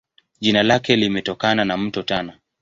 [0.39, 2.37] Jina lake limetokana na Mto Tana.